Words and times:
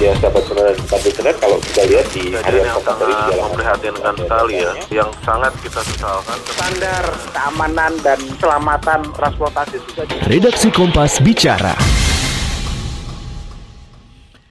ya 0.00 0.16
sahabat 0.16 0.42
sahabat 0.48 1.04
internet 1.04 1.36
kalau 1.36 1.56
kita 1.60 1.82
lihat 1.84 2.06
di 2.08 2.24
Kejadian 2.32 2.44
harian 2.48 2.64
yang 2.72 2.80
sangat 2.80 3.08
memprihatinkan 3.36 4.14
sekali 4.16 4.54
ya, 4.56 4.72
yang 4.88 5.10
sangat 5.20 5.52
kita 5.60 5.80
sesalkan. 5.84 6.36
standar 6.56 7.04
keamanan 7.36 7.92
dan 8.00 8.16
keselamatan 8.16 9.00
transportasi 9.12 9.76
sudah 9.84 10.04
di 10.08 10.14
Redaksi 10.24 10.68
Kompas 10.72 11.20
bicara. 11.20 11.76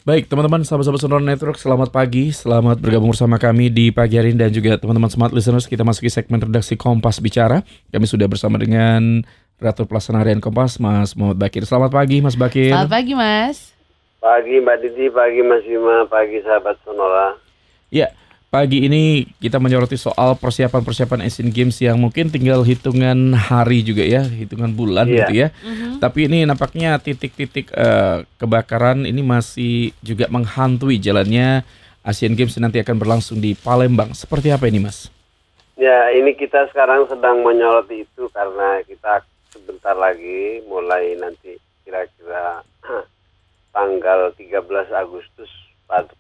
Baik, 0.05 0.29
teman-teman 0.29 0.65
sahabat-sahabat 0.65 1.01
Sonora 1.01 1.21
Network, 1.21 1.57
selamat 1.57 1.89
pagi. 1.93 2.33
Selamat 2.33 2.81
bergabung 2.81 3.13
bersama 3.13 3.37
kami 3.37 3.69
di 3.69 3.93
pagi 3.93 4.17
hari 4.17 4.33
ini 4.33 4.41
dan 4.41 4.49
juga 4.49 4.77
teman-teman 4.77 5.09
smart 5.09 5.33
listeners. 5.33 5.69
Kita 5.69 5.85
masuki 5.85 6.09
segmen 6.09 6.41
redaksi 6.41 6.77
Kompas 6.77 7.21
Bicara. 7.21 7.61
Kami 7.93 8.05
sudah 8.09 8.25
bersama 8.25 8.57
dengan 8.57 9.21
Ratu 9.61 9.85
Pelaksana 9.85 10.21
Harian 10.21 10.41
Kompas, 10.41 10.81
Mas 10.81 11.13
Muhammad 11.13 11.37
Bakir. 11.37 11.61
Selamat 11.65 11.93
pagi, 11.93 12.25
Mas 12.25 12.33
Bakir. 12.33 12.73
Selamat 12.73 12.89
pagi 12.89 13.13
Mas. 13.13 13.78
Pagi 14.19 14.59
Mbak 14.59 14.77
Didi, 14.83 15.07
pagi 15.07 15.39
Mas 15.39 15.63
Bima, 15.63 16.03
pagi 16.03 16.43
sahabat 16.43 16.75
Sonora. 16.83 17.39
Ya, 17.87 18.11
pagi 18.51 18.83
ini 18.83 19.23
kita 19.39 19.63
menyoroti 19.63 19.95
soal 19.95 20.35
persiapan-persiapan 20.35 21.23
Asian 21.23 21.47
Games 21.47 21.79
yang 21.79 21.95
mungkin 21.95 22.27
tinggal 22.27 22.59
hitungan 22.61 23.31
hari 23.31 23.79
juga 23.79 24.03
ya, 24.03 24.27
hitungan 24.27 24.75
bulan 24.75 25.07
Iya. 25.07 25.17
gitu 25.23 25.33
ya. 25.33 25.47
Tapi 25.97 26.27
ini 26.27 26.43
nampaknya 26.43 26.99
titik-titik 26.99 27.71
eh, 27.71 28.27
kebakaran 28.35 29.07
ini 29.07 29.23
masih 29.23 29.95
juga 30.03 30.27
menghantui 30.27 30.99
jalannya 30.99 31.63
Asian 32.03 32.35
Games 32.35 32.59
nanti 32.59 32.83
akan 32.83 32.99
berlangsung 32.99 33.39
di 33.39 33.55
Palembang. 33.55 34.11
Seperti 34.11 34.51
apa 34.51 34.67
ini, 34.67 34.83
Mas? 34.83 35.07
Ya, 35.79 36.11
ini 36.11 36.35
kita 36.35 36.67
sekarang 36.67 37.07
sedang 37.07 37.39
menyoroti 37.39 38.03
itu 38.03 38.27
karena 38.35 38.83
kita 38.83 39.23
sebentar 39.47 39.95
lagi 39.95 40.59
mulai 40.67 41.15
nanti 41.15 41.55
kira-kira 41.87 42.67
tanggal 43.71 44.33
13 44.35 44.89
Agustus 44.93 45.49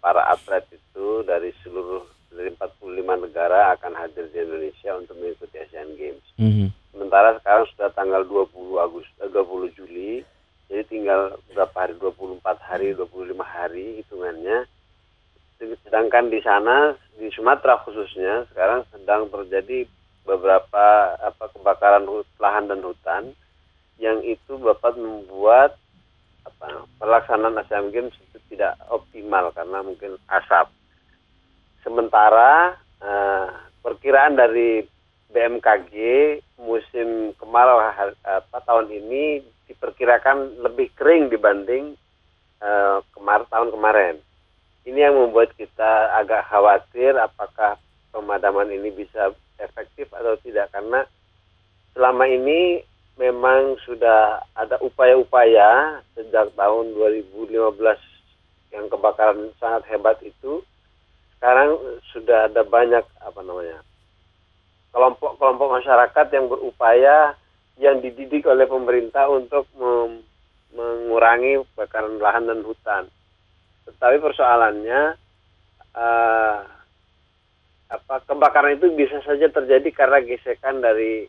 para- 0.01 0.27
atlet 0.29 0.65
itu 0.73 1.21
dari 1.25 1.53
seluruh 1.61 2.05
dari 2.29 2.53
45 2.53 3.17
negara 3.25 3.73
akan 3.77 3.93
hadir 3.97 4.29
di 4.29 4.37
Indonesia 4.41 4.93
untuk 4.97 5.17
mengikuti 5.17 5.57
Asian 5.57 5.91
Games. 5.97 6.25
Mhm. 6.37 6.69
Sementara 6.93 7.37
sekarang 7.41 7.65
sudah 7.73 7.89
tanggal 7.93 8.21
20 8.25 8.77
Agustus 8.81 9.17
eh, 9.21 9.29
20 9.29 9.69
Juli. 9.73 10.21
Jadi 10.69 10.83
tinggal 10.85 11.41
berapa 11.49 11.73
hari 11.73 11.97
24 11.97 12.61
hari, 12.61 12.93
25 12.93 13.41
hari 13.41 14.05
hitungannya. 14.05 14.69
Sedangkan 15.59 16.29
di 16.29 16.39
sana 16.45 16.93
di 17.17 17.27
Sumatera 17.33 17.81
khususnya 17.83 18.45
sekarang 18.53 18.85
sedang 18.93 19.27
terjadi 19.27 19.89
beberapa 20.23 21.17
apa 21.19 21.49
kebakaran 21.51 22.05
lahan 22.37 22.69
dan 22.69 22.79
hutan 22.85 23.23
yang 23.99 24.21
itu 24.23 24.55
dapat 24.61 24.95
membuat 24.95 25.75
apa 26.45 26.87
pelaksanaan 26.99 27.59
Asian 27.59 27.91
Games 27.91 28.15
itu 28.29 28.37
tidak 28.53 28.75
optimal 28.91 29.51
karena 29.55 29.79
mungkin 29.83 30.19
asap. 30.27 30.71
Sementara 31.83 32.75
eh, 33.01 33.47
perkiraan 33.79 34.35
dari 34.35 34.83
BMKG 35.29 35.93
musim 36.59 37.37
kemarau 37.37 37.79
apa, 37.79 38.57
tahun 38.65 38.89
ini 38.89 39.45
diperkirakan 39.69 40.65
lebih 40.65 40.89
kering 40.97 41.29
dibanding 41.29 41.95
eh, 42.59 42.97
kemar 43.15 43.47
tahun 43.47 43.71
kemarin. 43.71 44.15
Ini 44.83 45.11
yang 45.11 45.15
membuat 45.15 45.53
kita 45.53 46.17
agak 46.17 46.49
khawatir 46.49 47.13
apakah 47.15 47.77
pemadaman 48.09 48.73
ini 48.73 48.89
bisa 48.89 49.31
efektif 49.61 50.09
atau 50.15 50.33
tidak 50.41 50.71
karena 50.73 51.05
selama 51.93 52.25
ini 52.25 52.81
memang 53.19 53.75
sudah 53.83 54.39
ada 54.55 54.79
upaya-upaya 54.79 55.99
sejak 56.15 56.55
tahun 56.55 56.95
2015 56.95 57.75
yang 58.71 58.87
kebakaran 58.87 59.51
sangat 59.59 59.83
hebat 59.91 60.15
itu 60.23 60.63
sekarang 61.35 61.75
sudah 62.15 62.47
ada 62.47 62.63
banyak 62.63 63.03
apa 63.19 63.39
namanya 63.43 63.83
kelompok-kelompok 64.95 65.67
masyarakat 65.83 66.25
yang 66.31 66.47
berupaya 66.47 67.35
yang 67.79 67.99
dididik 67.99 68.47
oleh 68.47 68.67
pemerintah 68.67 69.27
untuk 69.27 69.67
mengurangi 70.75 71.63
kebakaran 71.73 72.19
lahan 72.19 72.47
dan 72.47 72.59
hutan. 72.67 73.03
Tetapi 73.87 74.17
persoalannya 74.19 75.01
eh, 75.95 76.57
apa 77.89 78.15
kebakaran 78.27 78.77
itu 78.77 78.91
bisa 78.93 79.17
saja 79.25 79.49
terjadi 79.49 79.89
karena 79.95 80.19
gesekan 80.21 80.83
dari 80.83 81.25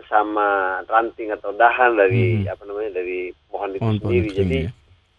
sesama 0.00 0.48
ranting 0.84 1.28
atau 1.30 1.52
dahan 1.52 1.94
dari 1.94 2.40
Mhm. 2.40 2.48
apa 2.48 2.62
namanya 2.64 2.90
dari 2.96 3.20
pohon 3.46 3.70
itu 3.70 3.80
Pohon-pohon 3.80 4.00
sendiri. 4.02 4.28
Jadi 4.32 4.58
ya. 4.64 4.70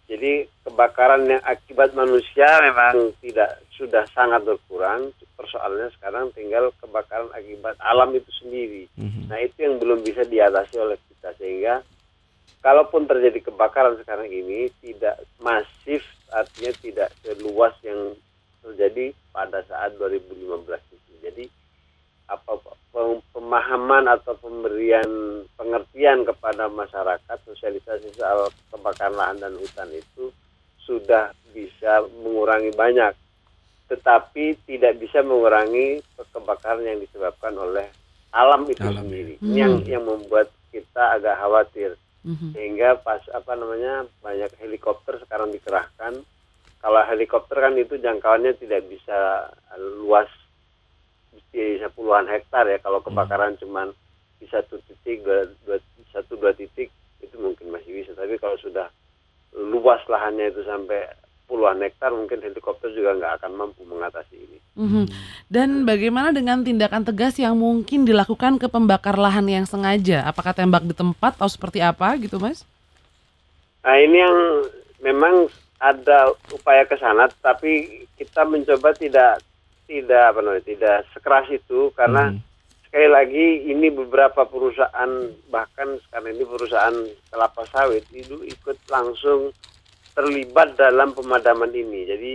jadi 0.07 0.31
kebakaran 0.61 1.23
yang 1.25 1.43
akibat 1.43 1.93
manusia 1.93 2.47
memang 2.59 3.13
tidak 3.19 3.61
sudah 3.71 4.03
sangat 4.11 4.41
berkurang. 4.41 5.13
Persoalannya 5.33 5.89
sekarang 5.95 6.29
tinggal 6.31 6.69
kebakaran 6.77 7.31
akibat 7.31 7.73
alam 7.79 8.11
itu 8.11 8.29
sendiri. 8.37 8.85
Mhm. 8.95 9.29
Nah 9.29 9.37
itu 9.37 9.57
yang 9.57 9.77
belum 9.77 10.01
bisa 10.01 10.21
diatasi 10.21 10.77
oleh 10.77 10.97
kita 11.07 11.33
sehingga 11.35 11.81
kalaupun 12.59 13.05
terjadi 13.05 13.41
kebakaran 13.43 13.97
sekarang 13.97 14.27
ini 14.27 14.69
tidak 14.79 15.17
masif 15.37 16.05
artinya 16.29 16.71
tidak 16.77 17.09
seluas 17.19 17.73
yang 17.81 18.13
terjadi 18.61 19.09
pada 19.31 19.65
saat 19.65 19.97
2015 19.97 20.79
itu. 20.91 21.13
Jadi 21.19 21.45
apa 22.27 22.59
pem- 22.91 23.23
pemahaman 23.31 24.05
atau 24.07 24.35
pemberian 24.37 25.07
pengertian 25.55 26.23
kepada 26.23 26.67
masyarakat 26.67 27.37
sosialisasi 27.47 28.13
soal 28.13 28.49
kebakaran 28.69 29.15
lahan 29.15 29.37
dan 29.39 29.53
hutan 29.57 29.89
itu 29.91 30.29
sudah 30.81 31.31
bisa 31.51 32.03
mengurangi 32.21 32.71
banyak 32.73 33.13
tetapi 33.87 34.55
tidak 34.63 34.95
bisa 35.03 35.19
mengurangi 35.19 35.99
kebakaran 36.31 36.87
yang 36.87 36.99
disebabkan 37.03 37.51
oleh 37.59 37.91
alam 38.31 38.63
itu 38.71 38.79
Alam, 38.87 38.95
ya. 38.95 38.99
sendiri. 39.03 39.35
Hmm. 39.43 39.51
Yang 39.51 39.73
yang 39.91 40.03
membuat 40.07 40.47
kita 40.71 41.19
agak 41.19 41.35
khawatir 41.35 41.99
Mhm. 42.21 42.53
sehingga 42.53 43.01
pas 43.01 43.19
apa 43.33 43.57
namanya 43.57 44.05
banyak 44.21 44.53
helikopter 44.61 45.17
sekarang 45.25 45.49
dikerahkan. 45.51 46.21
Kalau 46.77 47.01
helikopter 47.05 47.57
kan 47.57 47.73
itu 47.75 47.97
jangkauannya 47.97 48.53
tidak 48.61 48.85
bisa 48.87 49.49
luas 50.01 50.29
bisa 51.81 51.87
puluhan 51.97 52.29
hektar 52.29 52.67
ya. 52.67 52.77
Kalau 52.79 53.01
kebakaran 53.01 53.57
cuman 53.57 53.91
di 54.37 54.45
satu 54.51 54.77
titik, 54.85 55.25
dua, 55.25 55.49
dua- 55.65 55.83
satu 56.13 56.37
dua 56.37 56.53
titik 56.53 56.93
itu 57.23 57.35
mungkin 57.41 57.73
masih 57.73 57.91
bisa. 58.03 58.11
Tapi 58.13 58.37
kalau 58.37 58.55
sudah 58.61 58.87
luas 59.55 59.99
lahannya 60.05 60.53
itu 60.53 60.61
sampai 60.63 61.09
puluhan 61.49 61.83
hektar, 61.83 62.15
mungkin 62.15 62.39
helikopter 62.39 62.93
juga 62.95 63.17
nggak 63.19 63.33
akan 63.43 63.51
mampu 63.57 63.83
mengatasi 63.83 64.35
ini. 64.39 64.57
Mhm. 64.79 65.03
Dan 65.51 65.83
bagaimana 65.83 66.31
dengan 66.31 66.63
tindakan 66.63 67.03
tegas 67.03 67.35
yang 67.35 67.59
mungkin 67.59 68.07
dilakukan 68.07 68.55
ke 68.55 68.71
pembakar 68.71 69.19
lahan 69.19 69.43
yang 69.51 69.67
sengaja? 69.67 70.23
Apakah 70.23 70.55
tembak 70.55 70.87
di 70.87 70.95
tempat 70.95 71.35
atau 71.35 71.51
seperti 71.51 71.83
apa 71.83 72.15
gitu 72.23 72.39
Mas? 72.39 72.63
Nah 73.83 73.99
ini 73.99 74.15
yang 74.23 74.37
memang 75.03 75.51
ada 75.81 76.31
upaya 76.55 76.87
ke 76.87 76.95
sana, 76.95 77.27
tapi 77.41 78.05
kita 78.15 78.47
mencoba 78.47 78.95
tidak 78.95 79.43
tidak 79.91 80.23
apa 80.31 80.39
namanya 80.39 80.63
tidak 80.63 80.97
sekeras 81.11 81.51
itu 81.51 81.91
karena 81.99 82.31
Mhm. 82.31 82.39
sekali 82.87 83.09
lagi 83.11 83.45
ini 83.67 83.87
beberapa 83.91 84.47
perusahaan 84.47 85.11
bahkan 85.51 85.99
sekarang 86.07 86.39
ini 86.39 86.47
perusahaan 86.47 86.97
kelapa 87.27 87.67
sawit 87.75 88.07
itu 88.15 88.39
ikut 88.47 88.79
langsung 88.87 89.51
terlibat 90.15 90.79
dalam 90.79 91.11
pemadaman 91.11 91.71
ini. 91.75 92.07
Jadi 92.07 92.33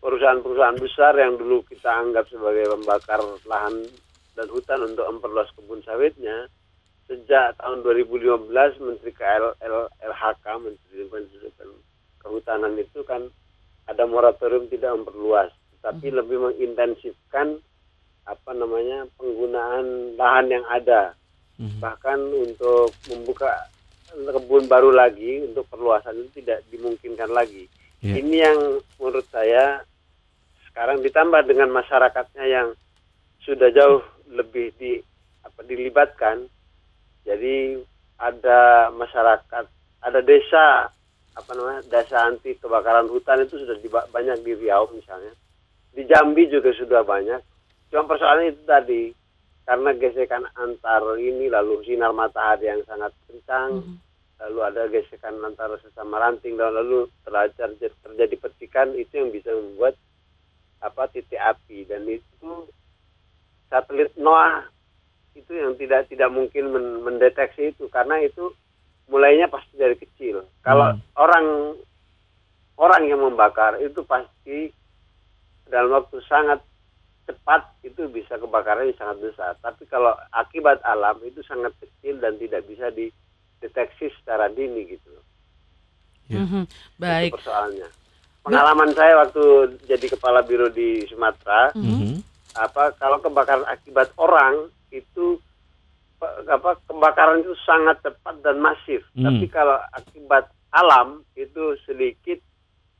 perusahaan-perusahaan 0.00 0.80
besar 0.80 1.16
yang 1.20 1.36
dulu 1.36 1.64
kita 1.68 1.88
anggap 1.88 2.28
sebagai 2.32 2.72
pembakar 2.72 3.20
lahan 3.44 3.88
dan 4.36 4.46
hutan 4.52 4.84
untuk 4.84 5.08
memperluas 5.08 5.48
kebun 5.56 5.80
sawitnya 5.84 6.48
sejak 7.08 7.56
tahun 7.56 7.80
2015 7.86 8.76
Menteri 8.82 9.12
KL 9.16 9.56
L- 9.64 9.92
LHK 10.04 10.46
Menteri 10.60 10.92
Lingkungan 11.00 11.28
Hidup 11.32 11.52
dan 11.56 11.70
Kehutanan 12.20 12.74
itu 12.76 13.00
kan 13.06 13.30
ada 13.86 14.02
moratorium 14.02 14.66
tidak 14.66 14.98
memperluas, 14.98 15.54
tapi 15.96 16.12
lebih 16.12 16.38
mengintensifkan 16.44 17.56
apa 18.28 18.50
namanya 18.52 19.08
penggunaan 19.16 20.12
lahan 20.20 20.46
yang 20.52 20.64
ada, 20.68 21.16
Mhm. 21.56 21.80
bahkan 21.80 22.20
untuk 22.20 22.92
membuka 23.08 23.48
kebun 24.12 24.68
baru 24.68 24.92
lagi 24.92 25.40
untuk 25.48 25.64
perluasan 25.72 26.20
itu 26.20 26.44
tidak 26.44 26.60
dimungkinkan 26.68 27.32
lagi. 27.32 27.64
Ya. 28.04 28.20
Ini 28.20 28.36
yang 28.36 28.58
menurut 29.00 29.24
saya 29.32 29.80
sekarang 30.68 31.00
ditambah 31.00 31.48
dengan 31.48 31.72
masyarakatnya 31.72 32.44
yang 32.44 32.68
sudah 33.40 33.72
jauh 33.72 34.04
lebih 34.28 34.68
di 34.76 35.00
apa 35.40 35.64
dilibatkan. 35.64 36.44
Jadi 37.24 37.80
ada 38.20 38.92
masyarakat, 38.92 39.64
ada 40.04 40.20
desa 40.20 40.92
apa 41.36 41.50
namanya 41.56 41.80
desa 41.88 42.20
anti 42.24 42.52
kebakaran 42.56 43.08
hutan 43.08 43.44
itu 43.44 43.60
sudah 43.60 43.76
di, 43.80 43.88
banyak 43.88 44.44
di 44.44 44.52
Riau 44.60 44.92
misalnya. 44.92 45.32
Di 45.96 46.04
Jambi 46.04 46.44
juga 46.52 46.76
sudah 46.76 47.00
banyak. 47.00 47.40
Cuma 47.88 48.04
persoalannya 48.04 48.52
itu 48.52 48.62
tadi 48.68 49.02
karena 49.64 49.90
gesekan 49.96 50.44
antar 50.54 51.02
ini 51.16 51.48
lalu 51.48 51.82
sinar 51.82 52.12
matahari 52.12 52.70
yang 52.70 52.84
sangat 52.86 53.10
kencang 53.26 53.82
Mhm. 53.82 53.96
lalu 54.36 54.58
ada 54.62 54.82
gesekan 54.86 55.40
antara 55.42 55.74
sesama 55.80 56.22
ranting 56.22 56.54
dan 56.54 56.70
lalu 56.70 57.08
terjadi, 57.24 57.90
terjadi 58.04 58.36
percikan 58.36 58.94
itu 58.94 59.16
yang 59.16 59.32
bisa 59.32 59.50
membuat 59.50 59.96
apa 60.78 61.08
titik 61.10 61.40
api 61.40 61.82
dan 61.88 62.04
itu 62.06 62.68
satelit 63.66 64.12
NOAA 64.14 64.70
itu 65.34 65.50
yang 65.50 65.74
tidak 65.74 66.06
tidak 66.06 66.30
mungkin 66.30 66.70
men- 66.70 67.00
mendeteksi 67.02 67.74
itu 67.74 67.90
karena 67.90 68.22
itu 68.22 68.52
mulainya 69.10 69.50
pasti 69.50 69.74
dari 69.74 69.98
kecil. 69.98 70.46
Kalau 70.62 70.94
Hmm. 70.94 71.02
orang 71.18 71.46
orang 72.76 73.02
yang 73.08 73.18
membakar 73.18 73.80
itu 73.80 74.04
pasti 74.04 74.70
dalam 75.70 75.90
waktu 75.92 76.18
sangat 76.26 76.62
cepat 77.26 77.66
itu 77.82 78.06
bisa 78.10 78.38
kebakarannya 78.38 78.94
sangat 78.94 79.18
besar. 79.22 79.52
Tapi 79.58 79.82
kalau 79.90 80.14
akibat 80.30 80.78
alam 80.86 81.18
itu 81.26 81.42
sangat 81.42 81.74
kecil 81.82 82.22
dan 82.22 82.38
tidak 82.38 82.62
bisa 82.70 82.86
dideteksi 82.94 84.10
secara 84.22 84.46
dini 84.50 84.86
gitu. 84.86 85.10
Ya. 86.30 86.42
Mhm. 86.42 86.62
Baik. 86.98 87.34
Itu 87.34 87.38
persoalannya. 87.42 87.88
Pengalaman 88.46 88.90
saya 88.94 89.26
waktu 89.26 89.74
jadi 89.90 90.06
kepala 90.06 90.46
biro 90.46 90.70
di 90.70 91.02
Sumatera, 91.10 91.74
Mhm. 91.74 92.22
apa 92.54 92.94
kalau 92.94 93.18
kebakaran 93.18 93.66
akibat 93.66 94.14
orang 94.22 94.70
itu 94.94 95.42
apa 96.46 96.78
kebakaran 96.88 97.44
itu 97.44 97.52
sangat 97.66 98.00
cepat 98.00 98.40
dan 98.40 98.56
masif. 98.62 99.04
Hmm. 99.12 99.28
Tapi 99.28 99.46
kalau 99.52 99.76
akibat 99.92 100.48
alam 100.72 101.20
itu 101.36 101.76
sedikit 101.84 102.40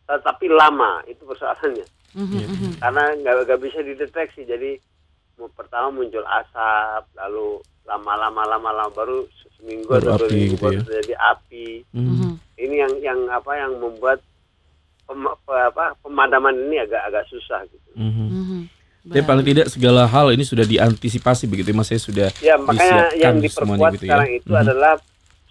tetapi 0.07 0.47
lama 0.53 1.03
itu 1.09 1.25
persoalannya. 1.27 1.87
Mhm. 2.17 2.81
Karena 2.81 3.05
nggak 3.15 3.35
nggak 3.45 3.61
bisa 3.61 3.79
dideteksi. 3.81 4.43
Jadi 4.43 4.81
pertama 5.53 5.93
muncul 5.93 6.25
asap, 6.25 7.05
lalu 7.15 7.61
lama-lama 7.85 8.43
lama-lama 8.49 8.91
baru 8.91 9.29
seminggu 9.55 9.87
Baru 9.87 10.11
atau 10.11 10.19
dua 10.19 10.27
api 10.27 10.35
minggu 10.35 10.51
gitu 10.51 10.65
baru 10.65 10.75
ya. 10.75 10.83
terjadi 10.83 11.15
api. 11.23 11.67
Mhm. 11.93 12.09
Mhm. 12.11 12.31
Ini 12.57 12.75
yang 12.79 12.93
yang 13.05 13.21
apa 13.29 13.53
yang 13.55 13.73
membuat 13.77 14.19
pem- 15.05 15.37
pe- 15.39 15.65
apa 15.67 15.85
pemadaman 15.99 16.57
ini 16.59 16.81
agak 16.81 17.03
agak 17.05 17.25
susah 17.29 17.63
gitu. 17.65 17.91
Mhm. 17.95 18.27
Mhm. 18.27 18.61
Tapi 19.07 19.23
paling 19.23 19.47
tidak 19.47 19.67
segala 19.69 20.03
hal 20.05 20.35
ini 20.35 20.43
sudah 20.43 20.65
diantisipasi 20.65 21.47
begitu 21.47 21.71
ya, 21.71 21.77
Mas 21.77 21.89
ya 21.89 22.01
sudah 22.01 22.29
Ya 22.43 22.55
makanya 22.59 23.07
disiapkan 23.07 23.23
yang 23.23 23.37
semuanya 23.39 23.47
diperkuat 23.47 23.93
gitu 23.93 24.03
ya. 24.03 24.09
sekarang 24.09 24.31
itu 24.35 24.51
Mhm. 24.51 24.63
adalah 24.63 24.93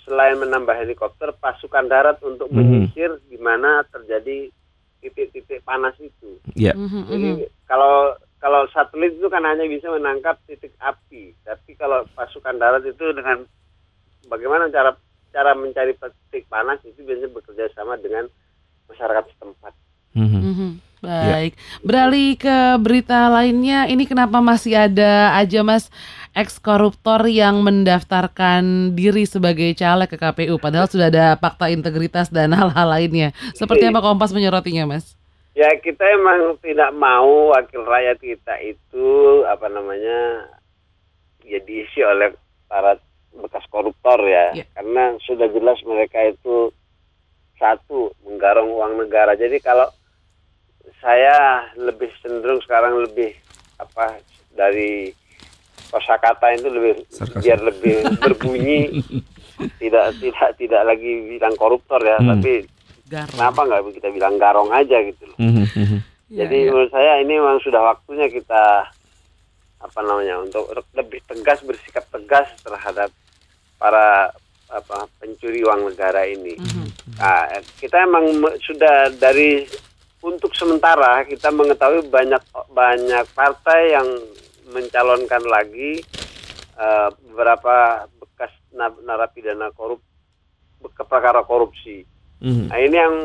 selain 0.04 0.36
menambah 0.36 0.76
helikopter, 0.76 1.30
pasukan 1.34 1.86
darat 1.86 2.18
untuk 2.22 2.52
menyisir 2.52 3.16
di 3.26 3.38
mana 3.38 3.82
terjadi 3.86 4.52
titik-titik 5.06 5.62
panas 5.62 5.94
itu. 6.02 6.42
Ya. 6.58 6.74
Mhm, 6.74 7.02
Jadi 7.12 7.30
mhm. 7.46 7.48
kalau 7.70 8.18
kalau 8.42 8.66
satelit 8.74 9.18
itu 9.18 9.28
kan 9.30 9.42
hanya 9.46 9.66
bisa 9.66 9.90
menangkap 9.90 10.38
titik 10.46 10.74
api, 10.82 11.34
tapi 11.46 11.78
kalau 11.78 12.06
pasukan 12.14 12.58
darat 12.58 12.86
itu 12.86 13.06
dengan 13.14 13.46
bagaimana 14.30 14.70
cara 14.70 14.98
cara 15.30 15.52
mencari 15.54 15.94
titik 15.98 16.50
panas 16.50 16.80
itu 16.86 17.02
biasanya 17.06 17.30
bekerja 17.34 17.66
sama 17.78 17.98
dengan 18.02 18.26
masyarakat 18.90 19.24
setempat. 19.36 19.74
Mhm. 20.16 20.42
Mhm. 20.42 20.72
Baik, 21.06 21.54
beralih 21.86 22.34
ke 22.34 22.58
berita 22.82 23.30
lainnya. 23.30 23.86
Ini 23.86 24.10
kenapa 24.10 24.42
masih 24.42 24.74
ada 24.74 25.38
aja 25.38 25.62
Mas 25.62 25.94
ex 26.36 26.60
koruptor 26.60 27.24
yang 27.32 27.64
mendaftarkan 27.64 28.92
diri 28.92 29.24
sebagai 29.24 29.72
caleg 29.74 30.12
ke 30.12 30.20
KPU 30.20 30.60
padahal 30.60 30.92
sudah 30.92 31.08
ada 31.08 31.40
fakta 31.40 31.72
integritas 31.72 32.28
dan 32.28 32.52
hal-hal 32.52 32.88
lainnya. 32.92 33.32
Seperti 33.56 33.88
apa 33.88 34.04
Kompas 34.04 34.36
menyorotinya, 34.36 34.84
Mas? 34.84 35.16
Ya 35.56 35.72
kita 35.80 36.04
emang 36.04 36.60
tidak 36.60 36.92
mau 36.92 37.56
wakil 37.56 37.88
rakyat 37.88 38.20
kita 38.20 38.60
itu 38.60 39.08
apa 39.48 39.72
namanya 39.72 40.52
ya 41.48 41.64
diisi 41.64 42.04
oleh 42.04 42.36
para 42.68 43.00
bekas 43.32 43.64
koruptor 43.72 44.20
ya, 44.28 44.52
Ya. 44.52 44.68
karena 44.76 45.16
sudah 45.24 45.48
jelas 45.48 45.80
mereka 45.88 46.20
itu 46.28 46.76
satu 47.56 48.12
menggarong 48.28 48.68
uang 48.68 49.08
negara. 49.08 49.40
Jadi 49.40 49.64
kalau 49.64 49.88
saya 51.00 51.64
lebih 51.80 52.12
cenderung 52.20 52.60
sekarang 52.60 53.00
lebih 53.00 53.32
apa 53.80 54.20
dari 54.52 55.16
kosakata 55.96 56.52
itu 56.52 56.68
lebih 56.68 56.94
biar 57.40 57.60
lebih 57.62 57.96
berbunyi 58.20 59.00
tidak 59.82 60.12
tidak 60.20 60.50
tidak 60.60 60.82
lagi 60.84 61.12
bilang 61.32 61.56
koruptor 61.56 61.98
ya, 61.98 62.20
Hmm. 62.20 62.36
tapi 62.36 62.68
Garong. 63.06 63.32
kenapa 63.32 63.60
nggak 63.64 63.82
kita 63.96 64.08
bilang 64.12 64.36
garong 64.36 64.70
aja 64.70 64.98
gitu 65.00 65.24
loh. 65.26 65.38
Mhm. 65.38 65.64
Mhm. 65.72 66.00
Ya, 66.28 66.44
Jadi 66.44 66.58
ya. 66.58 66.66
menurut 66.68 66.92
saya 66.92 67.14
ini 67.18 67.34
memang 67.34 67.62
sudah 67.62 67.82
waktunya 67.86 68.28
kita 68.28 68.64
apa 69.78 70.00
namanya 70.02 70.42
untuk 70.42 70.66
lebih 70.92 71.22
tegas 71.24 71.62
bersikap 71.62 72.04
tegas 72.10 72.50
terhadap 72.60 73.14
para 73.78 74.34
apa 74.66 75.06
pencuri 75.16 75.62
uang 75.62 75.94
negara 75.94 76.26
ini. 76.26 76.58
Nah, 77.16 77.46
kita 77.78 78.02
emang 78.02 78.26
sudah 78.60 79.14
dari 79.14 79.62
untuk 80.20 80.50
sementara 80.52 81.22
kita 81.24 81.54
mengetahui 81.54 82.10
banyak 82.10 82.42
banyak 82.74 83.26
partai 83.32 83.94
yang 83.94 84.08
mencalonkan 84.70 85.44
lagi 85.46 86.02
eh, 86.76 87.10
beberapa 87.30 88.06
bekas 88.20 88.52
na- 88.76 89.02
narapidana 89.06 89.72
korup 89.72 90.04
perkara 91.08 91.42
korupsi. 91.48 92.04
Mhm. 92.44 92.68
Nah 92.70 92.78
ini 92.84 92.98
yang 92.98 93.16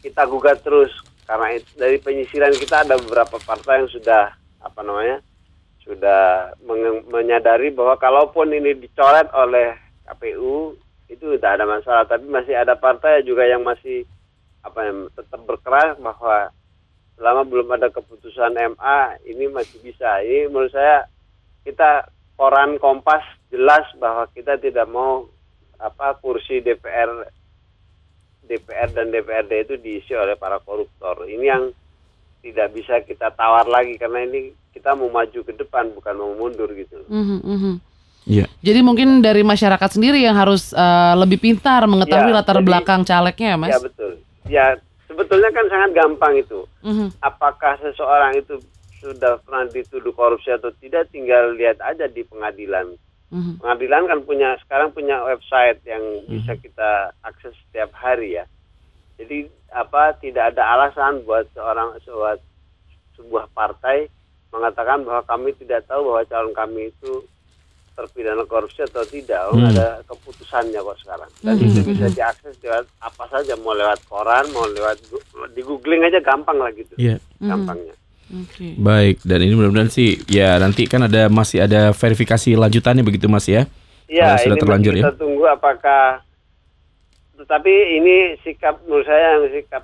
kita 0.00 0.22
gugat 0.30 0.62
terus 0.62 0.94
karena 1.26 1.58
it- 1.58 1.74
dari 1.74 1.98
penyisiran 1.98 2.54
kita 2.54 2.86
ada 2.86 2.94
beberapa 2.96 3.36
partai 3.42 3.82
yang 3.82 3.90
sudah 3.90 4.30
apa 4.62 4.80
namanya 4.86 5.18
sudah 5.82 6.50
menyadari 7.10 7.70
bahwa 7.70 7.94
kalaupun 7.98 8.50
ini 8.50 8.74
dicoret 8.74 9.30
oleh 9.34 9.74
KPU 10.06 10.74
itu 11.06 11.38
tidak 11.38 11.62
ada 11.62 11.64
masalah 11.66 12.02
tapi 12.06 12.26
masih 12.26 12.58
ada 12.58 12.74
partai 12.74 13.22
juga 13.22 13.46
yang 13.46 13.62
masih 13.62 14.02
apa 14.66 14.82
yang 14.82 15.06
tetap 15.14 15.38
berkeras 15.46 15.94
bahwa 16.02 16.50
selama 17.16 17.42
belum 17.42 17.68
ada 17.72 17.88
keputusan 17.88 18.52
MA 18.76 19.00
ini 19.24 19.48
masih 19.48 19.80
bisa 19.80 20.20
ini 20.20 20.46
menurut 20.46 20.70
saya 20.70 21.08
kita 21.64 22.06
koran 22.36 22.76
Kompas 22.76 23.24
jelas 23.48 23.88
bahwa 23.96 24.28
kita 24.30 24.56
tidak 24.56 24.84
mau 24.86 25.24
apa 25.76 26.16
kursi 26.16 26.60
DPR 26.60 27.24
DPR 28.42 28.94
dan 28.94 29.10
DPRD 29.10 29.52
itu 29.60 29.74
diisi 29.76 30.14
oleh 30.14 30.38
para 30.38 30.62
koruptor. 30.62 31.26
Ini 31.26 31.44
yang 31.44 31.64
tidak 32.40 32.68
bisa 32.70 33.02
kita 33.02 33.34
tawar 33.34 33.66
lagi 33.66 33.98
karena 33.98 34.22
ini 34.22 34.54
kita 34.70 34.94
mau 34.94 35.10
maju 35.10 35.40
ke 35.42 35.50
depan 35.50 35.90
bukan 35.90 36.14
mau 36.14 36.30
mundur 36.36 36.70
gitu. 36.70 37.02
Mhm, 37.10 37.38
mhm. 37.42 37.74
Iya. 38.26 38.46
Jadi 38.62 38.80
mungkin 38.82 39.18
dari 39.18 39.42
masyarakat 39.42 39.90
sendiri 39.90 40.22
yang 40.22 40.38
harus 40.38 40.70
eh, 40.70 41.14
lebih 41.18 41.42
pintar 41.42 41.82
mengetahui 41.86 42.30
Ya, 42.30 42.36
latar 42.38 42.58
jadi- 42.58 42.66
belakang 42.66 43.02
calegnya, 43.02 43.48
ya, 43.50 43.58
Mas. 43.58 43.70
Ya 43.70 43.78
betul. 43.82 44.12
Ya 44.46 44.66
sebetulnya 45.16 45.48
kan 45.48 45.64
sangat 45.72 45.90
gampang 45.96 46.36
itu. 46.36 46.68
Mhm. 46.84 47.16
Apakah 47.24 47.80
seseorang 47.80 48.36
itu 48.36 48.60
sudah 49.00 49.40
pernah 49.40 49.64
dituduh 49.72 50.12
korupsi 50.12 50.52
atau 50.52 50.68
tidak 50.76 51.08
tinggal 51.08 51.56
lihat 51.56 51.80
aja 51.80 52.04
di 52.04 52.20
pengadilan. 52.28 53.00
Mhm. 53.32 53.64
Pengadilan 53.64 54.04
kan 54.04 54.20
punya 54.28 54.60
sekarang 54.60 54.92
punya 54.92 55.24
website 55.24 55.80
yang 55.88 56.04
bisa 56.28 56.52
kita 56.60 57.16
akses 57.24 57.56
setiap 57.64 57.88
hari 57.96 58.36
ya. 58.36 58.44
Jadi 59.16 59.48
apa 59.72 60.12
tidak 60.20 60.52
ada 60.52 60.62
alasan 60.76 61.24
buat 61.24 61.48
seorang 61.56 61.96
sebuah, 62.04 62.36
sebuah 63.16 63.48
partai 63.56 64.12
mengatakan 64.52 65.00
bahwa 65.08 65.24
kami 65.24 65.56
tidak 65.56 65.88
tahu 65.88 66.12
bahwa 66.12 66.22
calon 66.28 66.52
kami 66.52 66.92
itu 66.92 67.24
terpidana 67.96 68.44
korupsi 68.44 68.80
atau 68.80 69.02
tidak. 69.02 69.40
Oh, 69.46 69.56
Hmm. 69.56 69.68
ada 69.68 70.04
keputusannya 70.04 70.76
kok 70.78 70.98
sekarang. 71.00 71.30
Dan 71.40 71.54
Hmm. 71.54 71.66
itu 71.66 71.80
bisa 71.82 72.06
diakses 72.08 72.54
lewat 72.60 72.84
apa 73.00 73.24
saja 73.26 73.56
mau 73.56 73.72
lewat 73.72 74.04
koran, 74.04 74.44
mau 74.50 74.68
lewat 74.68 75.00
di 75.50 75.60
googling 75.60 76.02
aja 76.02 76.20
gampang 76.20 76.56
lah 76.56 76.70
gitu. 76.70 76.92
Iya. 76.94 77.16
Mhm. 77.38 77.48
Gampangnya. 77.48 77.94
Oke. 78.28 78.66
Baik, 78.76 79.16
dan 79.22 79.38
ini 79.38 79.54
mudah-mudahan 79.54 79.88
sih 79.88 80.18
ya 80.26 80.54
nanti 80.56 80.84
kan 80.84 81.00
ada 81.00 81.26
masih 81.28 81.62
ada 81.62 81.90
verifikasi 81.90 82.52
lanjutannya 82.54 83.00
begitu 83.00 83.26
Mas 83.26 83.46
ya. 83.46 83.64
Iya, 84.04 84.22
Kalau 84.28 84.38
sudah 84.40 84.52
ini 84.52 84.62
terlanjur 84.62 84.92
masih 84.92 84.98
ya. 84.98 85.04
kita 85.04 85.14
tunggu 85.16 85.44
apakah 85.46 86.04
tetapi 87.36 87.72
ini 87.94 88.14
sikap 88.40 88.80
menurut 88.82 89.04
saya 89.04 89.36
yang 89.36 89.44
sikap 89.52 89.82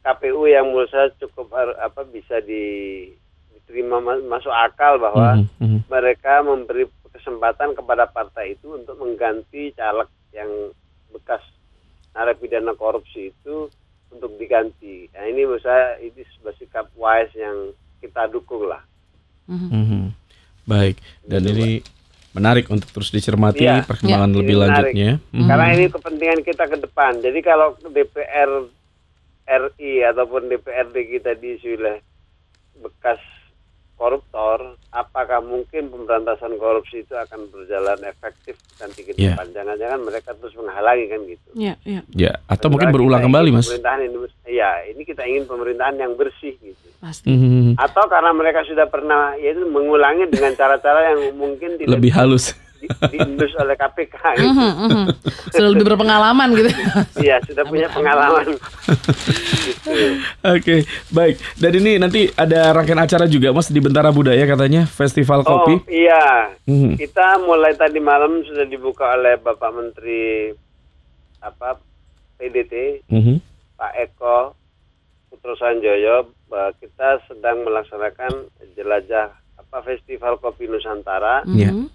KPU 0.00 0.42
yang 0.46 0.66
menurut 0.66 0.88
saya 0.88 1.08
cukup 1.16 1.48
apa 1.76 2.00
bisa 2.04 2.40
di, 2.40 2.64
diterima 3.50 3.98
ma- 3.98 4.24
masuk 4.28 4.50
akal 4.50 4.98
bahwa 4.98 5.36
Mhm, 5.36 5.46
mhm. 5.58 5.78
mereka 5.86 6.40
memberi 6.40 6.84
kesempatan 7.28 7.76
kepada 7.76 8.08
partai 8.08 8.56
itu 8.56 8.72
untuk 8.72 8.96
mengganti 8.96 9.76
caleg 9.76 10.08
yang 10.32 10.48
bekas 11.12 11.44
narapidana 12.16 12.72
korupsi 12.72 13.28
itu 13.28 13.68
untuk 14.08 14.32
diganti. 14.40 15.12
Nah 15.12 15.28
ini 15.28 15.44
menurut 15.44 15.60
saya 15.60 16.00
ini 16.00 16.24
sebuah 16.24 16.56
sikap 16.56 16.88
wise 16.96 17.36
yang 17.36 17.76
kita 18.00 18.32
dukung 18.32 18.64
lah. 18.64 18.80
Mhm. 19.44 19.68
Mhm. 19.68 20.02
Baik, 20.64 20.96
dan 21.24 21.44
ini 21.44 21.80
menarik 22.32 22.68
untuk 22.68 22.88
terus 22.92 23.08
dicermati 23.08 23.64
Iya. 23.64 23.84
perkembangan 23.84 24.28
Iya, 24.28 24.36
lebih 24.36 24.54
ini 24.54 24.60
menarik. 24.60 24.72
lanjutnya. 24.92 25.10
Mhm. 25.32 25.48
Karena 25.48 25.66
ini 25.72 25.84
kepentingan 25.88 26.40
kita 26.44 26.64
ke 26.64 26.76
depan. 26.78 27.12
Jadi 27.20 27.38
kalau 27.40 27.68
DPR 27.84 28.50
RI 29.48 29.92
ataupun 30.04 30.48
DPRD 30.48 30.96
kita 31.10 31.32
diisi 31.36 31.72
oleh 31.72 32.00
bekas 32.80 33.20
koruptor, 33.98 34.78
apakah 34.88 35.42
mungkin 35.42 35.90
pemberantasan 35.90 36.54
korupsi 36.56 37.02
itu 37.02 37.12
akan 37.12 37.50
berjalan 37.50 37.98
efektif 38.06 38.54
nanti 38.78 39.02
ke 39.02 39.12
Iya. 39.12 39.34
depan? 39.34 39.46
Jangan-jangan 39.52 40.00
mereka 40.00 40.30
terus 40.38 40.54
menghalangi 40.54 41.04
kan 41.10 41.20
gitu. 41.26 41.48
Ya, 41.52 41.74
ya, 41.82 42.00
Ya, 42.14 42.32
atau 42.46 42.70
Sementara 42.70 42.70
mungkin 42.70 42.88
berulang 42.94 43.22
kembali, 43.26 43.48
Mas. 43.50 43.66
Pemerintahan 43.66 44.00
ini, 44.06 44.16
ya 44.48 44.70
ini 44.86 45.02
kita 45.02 45.22
ingin 45.26 45.44
pemerintahan 45.44 45.96
yang 45.98 46.12
bersih 46.14 46.54
gitu. 46.56 46.86
pasti. 46.98 47.30
Mhm. 47.30 47.78
Atau 47.78 48.10
karena 48.10 48.34
mereka 48.34 48.66
sudah 48.66 48.86
pernah 48.86 49.34
yaitu 49.38 49.62
mengulangi 49.62 50.26
dengan 50.30 50.50
cara-cara 50.54 51.14
yang 51.14 51.30
mungkin 51.34 51.78
tidak 51.78 51.94
Lebih 51.94 52.10
halus. 52.10 52.58
Di, 52.78 52.86
diindus 53.08 53.52
oleh 53.54 53.74
KPK 53.74 54.14
gitu. 54.34 54.48
Mhm, 54.48 54.70
mhm. 54.80 55.04
Sudah 55.50 55.68
lebih 55.68 55.86
berpengalaman 55.86 56.48
gitu. 56.54 56.70
Iya, 57.26 57.36
sudah 57.44 57.64
punya 57.64 57.88
pengalaman. 57.88 58.54
gitu. 59.66 59.90
Oke, 60.40 60.76
baik. 61.10 61.36
Dan 61.54 61.72
ini 61.76 61.98
nanti 61.98 62.30
ada 62.30 62.70
rangkaian 62.70 62.98
acara 62.98 63.24
juga, 63.24 63.50
Mas, 63.50 63.68
di 63.68 63.78
Bentara 63.78 64.08
Budaya 64.08 64.42
katanya, 64.42 64.86
Festival 64.86 65.42
Oh, 65.42 65.64
Kopi. 65.64 65.84
iya. 65.90 66.54
Mhm. 66.64 66.96
Kita 66.96 67.38
mulai 67.40 67.74
tadi 67.74 67.98
malam 67.98 68.42
sudah 68.42 68.64
dibuka 68.64 69.12
oleh 69.12 69.36
Bapak 69.36 69.70
Menteri 69.70 70.52
apa 71.38 71.78
PDT 72.34 73.06
Mhm. 73.06 73.38
Pak 73.74 73.92
Eko 73.96 74.38
Putro 75.28 75.54
Sanjoyo 75.54 76.34
kita 76.76 77.22
sedang 77.26 77.62
melaksanakan 77.62 78.48
jelajah 78.74 79.30
apa 79.54 79.78
Festival 79.82 80.38
Kopi 80.38 80.66
Nusantara 80.66 81.46
Iya. 81.46 81.70
Mhm. 81.70 81.86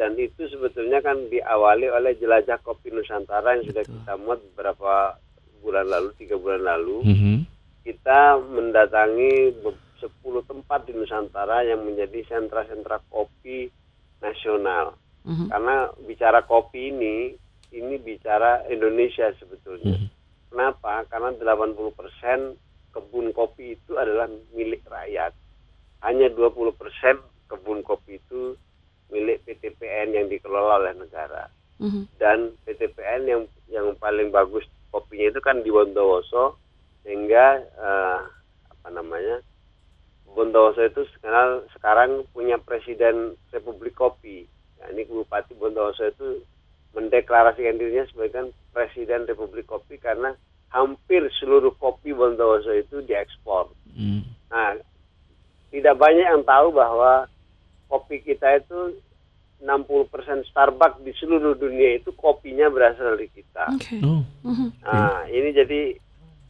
Dan 0.00 0.16
itu 0.16 0.48
sebetulnya 0.48 1.04
kan 1.04 1.28
diawali 1.28 1.92
oleh 1.92 2.16
jelajah 2.16 2.56
kopi 2.64 2.88
Nusantara 2.88 3.60
yang 3.60 3.68
sudah 3.68 3.84
kita 3.84 4.16
muat 4.16 4.40
beberapa 4.40 5.20
bulan 5.60 5.92
lalu 5.92 6.16
tiga 6.16 6.40
bulan 6.40 6.64
lalu 6.64 7.04
Mhm. 7.04 7.36
kita 7.84 8.40
mendatangi 8.40 9.60
be- 9.60 9.88
10 10.00 10.40
tempat 10.48 10.88
di 10.88 10.96
Nusantara 10.96 11.60
yang 11.68 11.84
menjadi 11.84 12.24
sentra-sentra 12.24 13.04
kopi 13.12 13.68
nasional 14.24 14.96
Mhm. 15.28 15.52
karena 15.52 15.76
bicara 16.08 16.40
kopi 16.48 16.88
ini 16.88 17.36
ini 17.70 18.00
bicara 18.00 18.64
Indonesia 18.72 19.28
sebetulnya 19.36 20.00
Mhm. 20.00 20.08
kenapa 20.48 21.04
karena 21.12 21.36
80% 21.36 22.56
kebun 22.96 23.36
kopi 23.36 23.76
itu 23.76 24.00
adalah 24.00 24.32
milik 24.56 24.80
rakyat 24.88 25.36
hanya 26.00 26.32
20% 26.32 27.20
kebun 27.52 27.84
kopi 27.84 28.16
itu 28.16 28.56
milik 29.10 29.42
PTPN 29.46 30.14
yang 30.14 30.26
dikelola 30.30 30.82
oleh 30.82 30.94
negara 30.96 31.50
Mhm. 31.80 32.02
dan 32.20 32.54
PTPN 32.66 33.22
yang 33.26 33.42
yang 33.70 33.86
paling 33.96 34.28
bagus 34.28 34.66
kopinya 34.90 35.30
itu 35.30 35.40
kan 35.40 35.62
di 35.62 35.70
Bondowoso 35.70 36.58
sehingga 37.02 37.62
eh, 37.62 38.20
apa 38.70 38.88
namanya 38.92 39.40
Bondowoso 40.30 40.84
itu 40.86 41.02
sekarang 41.18 41.66
sekarang 41.74 42.10
punya 42.30 42.60
presiden 42.60 43.34
Republik 43.50 43.98
Kopi. 43.98 44.46
Nah, 44.78 44.94
ini 44.94 45.08
Bupati 45.08 45.58
Bondowoso 45.58 46.06
itu 46.06 46.44
mendeklarasikan 46.94 47.78
dirinya 47.78 48.06
sebagai 48.10 48.54
presiden 48.70 49.26
Republik 49.26 49.66
Kopi 49.66 49.98
karena 49.98 50.34
hampir 50.70 51.26
seluruh 51.42 51.74
kopi 51.82 52.14
Bondowoso 52.14 52.70
itu 52.74 53.02
diekspor. 53.02 53.74
Mhm. 53.90 54.22
Nah, 54.50 54.78
tidak 55.70 55.98
banyak 55.98 56.26
yang 56.26 56.42
tahu 56.46 56.74
bahwa 56.74 57.26
kopi 57.90 58.22
kita 58.22 58.62
itu 58.62 58.94
60% 59.60 60.46
Starbucks 60.48 61.04
di 61.04 61.12
seluruh 61.20 61.52
dunia 61.52 62.00
itu 62.00 62.14
kopinya 62.16 62.70
berasal 62.72 63.18
dari 63.18 63.28
kita. 63.28 63.68
Oke. 63.76 63.98
Oh. 64.00 64.24
Mhm. 64.46 64.68
Nah, 64.80 65.28
ini 65.28 65.50
jadi 65.52 65.80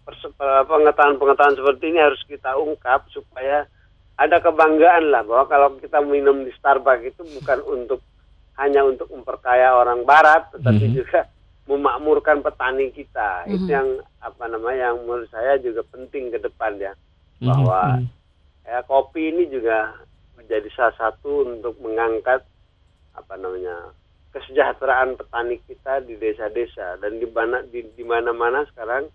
pengetahuan-pengetahuan 0.07 1.59
seperti 1.59 1.85
ini 1.91 1.99
harus 1.99 2.23
kita 2.29 2.55
ungkap 2.55 3.11
supaya 3.11 3.67
ada 4.15 4.37
kebanggaan 4.39 5.11
lah 5.11 5.25
bahwa 5.25 5.45
kalau 5.49 5.69
kita 5.81 5.99
minum 6.05 6.45
di 6.45 6.53
Starbucks 6.55 7.17
itu 7.17 7.23
bukan 7.41 7.59
untuk 7.67 8.01
hanya 8.61 8.85
untuk 8.85 9.09
memperkaya 9.09 9.73
orang 9.73 10.05
Barat, 10.05 10.53
tetapi 10.53 10.93
Mhm. 10.93 10.95
juga 10.95 11.21
memakmurkan 11.65 12.45
petani 12.45 12.93
kita. 12.93 13.49
Itu 13.49 13.65
Mhm. 13.65 13.73
yang 13.73 13.89
apa 14.21 14.45
namanya 14.47 14.93
yang 14.93 15.01
menurut 15.03 15.31
saya 15.33 15.57
juga 15.57 15.81
penting 15.89 16.29
ke 16.29 16.39
depan 16.39 16.77
ya 16.77 16.93
Mhm. 17.41 17.47
bahwa 17.49 17.81
Mhm. 17.97 18.07
ya 18.69 18.79
kopi 18.85 19.33
ini 19.33 19.49
juga 19.49 19.97
menjadi 20.41 20.69
salah 20.73 20.97
satu 20.97 21.45
untuk 21.45 21.77
mengangkat 21.85 22.41
apa 23.13 23.35
namanya 23.37 23.93
kesejahteraan 24.33 25.19
petani 25.19 25.61
kita 25.67 26.01
di 26.07 26.17
desa-desa 26.17 26.97
dan 27.03 27.19
di 27.19 27.27
mana 27.29 27.61
di, 27.67 27.83
di 27.95 28.05
mana-mana 28.07 28.65
sekarang 28.73 29.11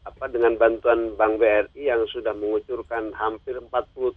apa 0.00 0.32
dengan 0.32 0.56
bantuan 0.56 1.12
Bank 1.12 1.36
BRI 1.36 1.92
yang 1.92 2.08
sudah 2.08 2.32
mengucurkan 2.32 3.12
hampir 3.12 3.60
40 3.60 3.68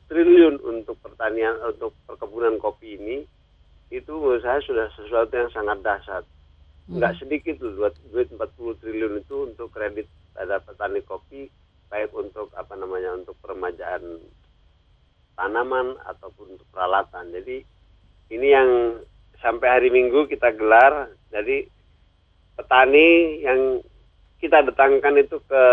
triliun 0.08 0.56
untuk 0.64 0.96
pertanian 1.04 1.60
untuk 1.60 1.92
perkebunan 2.08 2.56
kopi 2.56 2.96
ini 2.96 3.28
itu 3.92 4.10
menurut 4.16 4.42
saya 4.42 4.64
sudah 4.64 4.88
sesuatu 4.96 5.36
yang 5.36 5.52
sangat 5.54 5.84
dahsyat. 5.84 6.24
Nggak 6.88 7.16
sedikit 7.20 7.60
tuh 7.60 7.76
duit, 7.76 7.96
duit 8.10 8.28
40 8.32 8.80
triliun 8.80 9.14
itu 9.22 9.38
untuk 9.52 9.70
kredit 9.76 10.08
pada 10.32 10.64
petani 10.64 11.04
kopi 11.04 11.52
baik 11.92 12.10
untuk 12.16 12.50
apa 12.58 12.74
namanya 12.74 13.14
untuk 13.14 13.38
peremajaan 13.44 14.18
tanaman 15.36 15.98
ataupun 16.08 16.58
untuk 16.58 16.68
peralatan. 16.70 17.34
Jadi 17.34 17.66
ini 18.34 18.48
yang 18.50 18.70
sampai 19.44 19.68
hari 19.68 19.90
Minggu 19.92 20.26
kita 20.32 20.56
gelar. 20.56 21.12
Jadi 21.34 21.68
petani 22.56 23.42
yang 23.42 23.82
kita 24.44 24.60
datangkan 24.60 25.16
itu 25.24 25.40
ke, 25.48 25.64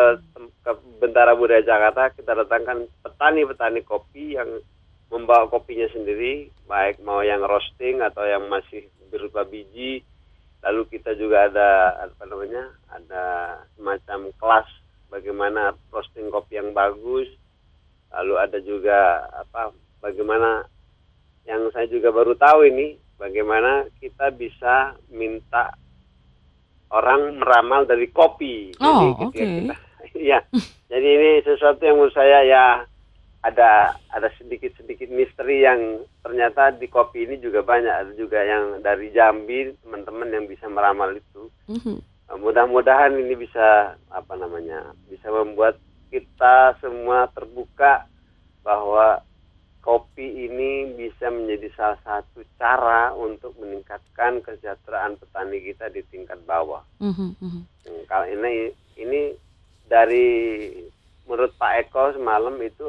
ke 0.63 0.73
Bentara 1.03 1.35
Budaya 1.35 1.63
Jakarta, 1.67 2.15
kita 2.15 2.39
datangkan 2.39 2.87
petani-petani 3.03 3.83
kopi 3.83 4.39
yang 4.39 4.63
membawa 5.11 5.51
kopinya 5.51 5.91
sendiri, 5.91 6.55
baik 6.71 7.03
mau 7.03 7.19
yang 7.27 7.43
roasting 7.43 7.99
atau 7.99 8.23
yang 8.23 8.47
masih 8.47 8.87
berupa 9.11 9.43
biji. 9.43 10.07
Lalu 10.63 10.87
kita 10.87 11.19
juga 11.19 11.51
ada 11.51 11.99
apa 12.07 12.23
namanya, 12.31 12.71
ada 12.95 13.25
semacam 13.75 14.31
kelas 14.39 14.69
bagaimana 15.11 15.75
roasting 15.91 16.31
kopi 16.31 16.63
yang 16.63 16.71
bagus. 16.71 17.27
Lalu 18.11 18.35
ada 18.37 18.59
juga 18.61 18.99
apa 19.31 19.71
bagaimana 19.99 20.67
yang 21.45 21.71
saya 21.71 21.87
juga 21.87 22.11
baru 22.11 22.35
tahu 22.35 22.67
ini 22.67 22.87
bagaimana 23.17 23.87
kita 23.97 24.31
bisa 24.31 24.95
minta 25.09 25.71
orang 26.91 27.39
meramal 27.39 27.87
dari 27.87 28.11
kopi. 28.11 28.75
Oh, 28.79 29.15
ketika 29.15 29.25
oke. 29.25 29.39
kita- 29.39 29.81
Iya. 30.11 30.43
Jadi 30.91 31.07
ini 31.07 31.31
sesuatu 31.41 31.79
yang 31.81 31.97
menurut 31.97 32.13
saya 32.13 32.43
ya 32.43 32.65
ada 33.41 33.71
ada 34.11 34.29
sedikit-sedikit 34.37 35.07
misteri 35.09 35.63
yang 35.63 36.03
ternyata 36.21 36.75
di 36.75 36.91
kopi 36.91 37.25
ini 37.25 37.39
juga 37.39 37.63
banyak. 37.63 37.95
Ada 37.95 38.13
juga 38.19 38.43
yang 38.43 38.83
dari 38.83 39.15
Jambi 39.15 39.71
teman-teman 39.81 40.29
yang 40.29 40.45
bisa 40.45 40.67
meramal 40.67 41.15
itu. 41.15 41.47
Mhm. 41.71 42.03
Nah, 42.27 42.37
mudah-mudahan 42.37 43.15
ini 43.17 43.39
bisa 43.39 43.95
apa 44.11 44.35
namanya 44.35 44.83
bisa 45.07 45.31
membuat 45.31 45.79
kita 46.11 46.77
semua 46.83 47.31
terbuka 47.31 48.05
bahwa 48.67 49.23
kopi 49.81 50.51
ini 50.51 50.93
bisa 50.93 51.33
menjadi 51.33 51.73
salah 51.73 52.01
satu 52.05 52.45
cara 52.61 53.17
untuk 53.17 53.57
meningkatkan 53.57 54.45
kesejahteraan 54.45 55.17
petani 55.17 55.65
kita 55.65 55.89
di 55.89 56.05
tingkat 56.13 56.37
bawah. 56.45 56.85
Mhm. 57.01 57.41
Hmm, 57.41 57.65
Kalau 58.05 58.27
ini 58.29 58.75
ini 59.01 59.33
dari 59.89 60.29
menurut 61.25 61.57
Pak 61.57 61.89
Eko 61.89 62.13
semalam 62.13 62.55
itu 62.61 62.85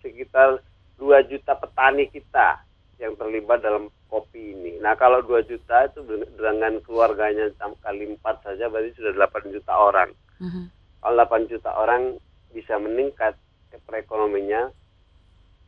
sekitar 0.00 0.62
2 0.96 1.20
juta 1.28 1.52
petani 1.58 2.08
kita 2.08 2.64
yang 2.96 3.12
terlibat 3.20 3.60
dalam 3.60 3.92
kopi 4.08 4.56
ini. 4.56 4.80
Nah 4.80 4.96
kalau 4.96 5.20
2 5.20 5.44
juta 5.44 5.84
itu 5.84 6.00
dengan 6.38 6.80
keluarganya 6.80 7.52
kali 7.84 8.16
4 8.16 8.40
saja 8.40 8.72
berarti 8.72 8.96
sudah 8.96 9.12
8 9.12 9.52
juta 9.52 9.72
orang. 9.76 10.10
Mhm. 10.40 10.72
Kalau 11.04 11.14
8 11.20 11.44
juta 11.52 11.70
orang 11.76 12.16
bisa 12.56 12.80
meningkat 12.80 13.36
ke 13.68 13.76
perekonominya, 13.84 14.72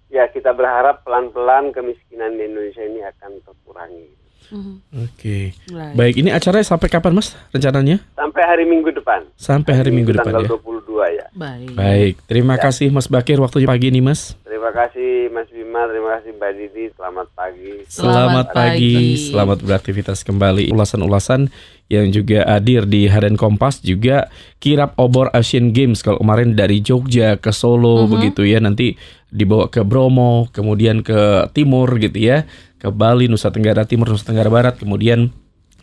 ya 0.09 0.25
kita 0.33 0.57
berharap 0.57 1.05
pelan-pelan 1.05 1.77
kemiskinan 1.77 2.41
di 2.41 2.49
Indonesia 2.49 2.81
ini 2.81 3.05
akan 3.05 3.45
terkurangi. 3.45 4.09
Mhm. 4.49 4.75
Oke. 5.05 5.53
Baik. 5.69 5.93
Baik, 5.93 6.15
ini 6.25 6.33
acaranya 6.33 6.65
sampai 6.65 6.89
kapan, 6.89 7.13
Mas? 7.13 7.37
Rencananya? 7.53 8.01
Sampai 8.17 8.43
hari 8.49 8.65
Minggu 8.65 8.89
depan. 8.97 9.29
Sampai 9.37 9.77
hari 9.77 9.93
Minggu 9.93 10.17
depan 10.17 10.33
tanggal 10.33 10.49
ya. 10.49 10.57
22 10.57 11.05
ya. 11.13 11.27
Baik. 11.37 11.69
Baik, 11.77 12.15
terima 12.25 12.57
kasih 12.57 12.89
Mas 12.89 13.13
Bakir 13.13 13.37
waktunya 13.45 13.69
pagi 13.69 13.93
ini, 13.93 14.01
Mas. 14.01 14.33
Terima 14.49 14.73
kasih 14.73 15.29
Mas 15.29 15.49
Bima, 15.53 15.85
terima 15.85 16.17
kasih 16.17 16.31
Mbak 16.41 16.53
Didi, 16.57 16.85
selamat 16.97 17.27
pagi. 17.37 17.73
Selamat 17.93 18.47
pagi. 18.57 18.93
pagi. 18.97 19.29
selamat 19.29 19.59
beraktivitas 19.61 20.25
kembali. 20.25 20.73
Ulasan-ulasan 20.73 21.53
yang 21.89 22.13
juga 22.13 22.45
hadir 22.45 22.85
di 22.85 23.09
Harian 23.09 23.37
Kompas 23.37 23.81
juga 23.81 24.29
kirap 24.61 24.93
obor 25.01 25.33
Asian 25.33 25.73
Games. 25.73 26.05
Kalau 26.05 26.21
kemarin 26.21 26.53
dari 26.53 26.85
Jogja 26.85 27.41
ke 27.41 27.49
Solo 27.49 28.05
begitu 28.05 28.45
ya. 28.45 28.61
Nanti 28.61 28.97
dibawa 29.33 29.73
ke 29.73 29.81
Bromo, 29.85 30.53
kemudian 30.53 31.01
ke 31.01 31.49
timur 31.57 31.89
gitu 31.97 32.17
ya, 32.17 32.45
ke 32.77 32.93
Bali, 32.93 33.29
Nusa 33.29 33.49
Tenggara 33.49 33.89
Timur, 33.89 34.13
Nusa 34.13 34.25
Tenggara 34.29 34.53
Barat, 34.53 34.77
kemudian 34.77 35.33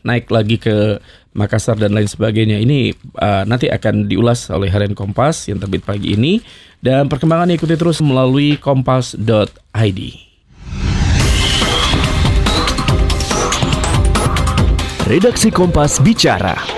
naik 0.06 0.30
lagi 0.30 0.62
ke 0.62 1.02
Makassar 1.36 1.76
dan 1.76 1.92
lain 1.92 2.08
sebagainya. 2.08 2.62
Ini 2.62 2.94
uh, 3.20 3.44
nanti 3.44 3.68
akan 3.68 4.08
diulas 4.08 4.48
oleh 4.54 4.70
harian 4.70 4.96
Kompas 4.96 5.50
yang 5.50 5.60
terbit 5.60 5.84
pagi 5.84 6.14
ini. 6.16 6.40
Dan 6.80 7.10
perkembangan 7.10 7.50
ikuti 7.50 7.74
terus 7.74 7.98
melalui 7.98 8.62
kompas.id. 8.62 10.00
Redaksi 15.06 15.54
Kompas 15.54 16.02
bicara. 16.02 16.75